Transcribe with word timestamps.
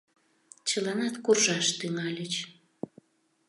Чыланат 0.67 1.15
куржаш 1.25 1.67
тӱҥальыч. 1.79 2.33